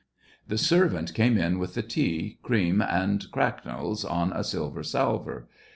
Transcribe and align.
The 0.47 0.57
servant 0.57 1.13
came 1.13 1.37
in 1.37 1.59
with 1.59 1.75
the 1.75 1.83
tea, 1.83 2.39
cream, 2.41 2.81
and 2.81 3.23
cracknels 3.31 4.03
on 4.03 4.33
a 4.33 4.43
silver 4.43 4.81
salver. 4.81 5.47